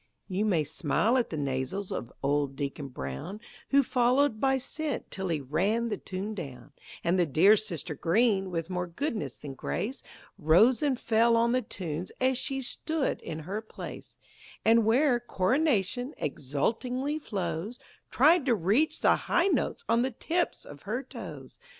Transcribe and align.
You 0.27 0.45
may 0.45 0.63
smile 0.63 1.15
at 1.19 1.29
the 1.29 1.37
nasals 1.37 1.91
of 1.91 2.11
old 2.23 2.55
Deacon 2.55 2.87
Brown, 2.87 3.39
Who 3.69 3.83
followed 3.83 4.39
by 4.39 4.57
scent 4.57 5.11
till 5.11 5.27
he 5.27 5.39
ran 5.41 5.89
the 5.89 5.97
tune 5.97 6.33
down; 6.33 6.71
And 7.03 7.19
the 7.19 7.25
dear 7.27 7.55
sister 7.55 7.93
Green, 7.93 8.49
with 8.49 8.67
more 8.67 8.87
goodness 8.87 9.37
than 9.37 9.53
grace, 9.53 10.01
Rose 10.39 10.81
and 10.81 10.99
fell 10.99 11.37
on 11.37 11.51
the 11.51 11.61
tunes 11.61 12.11
as 12.19 12.39
she 12.39 12.61
stood 12.63 13.21
in 13.21 13.41
her 13.41 13.61
place, 13.61 14.17
And 14.65 14.85
where 14.85 15.19
"Coronation" 15.19 16.15
exultingly 16.17 17.19
flows, 17.19 17.77
Tried 18.09 18.47
to 18.47 18.55
reach 18.55 19.01
the 19.01 19.15
high 19.15 19.49
notes 19.49 19.85
on 19.87 20.01
the 20.01 20.09
tips 20.09 20.65
of 20.65 20.81
her 20.81 21.03
toes! 21.03 21.59